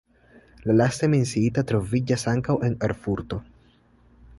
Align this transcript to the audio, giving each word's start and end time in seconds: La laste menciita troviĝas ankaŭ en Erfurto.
La 0.69 0.75
laste 0.77 1.09
menciita 1.15 1.65
troviĝas 1.73 2.27
ankaŭ 2.35 2.59
en 2.71 2.79
Erfurto. 2.89 3.45